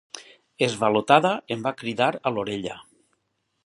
[0.67, 2.85] Esvalotada, em va cridar a l'orella.